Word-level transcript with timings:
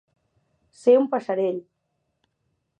Ser 0.79 0.95
un 1.01 1.05
passerell. 1.13 1.61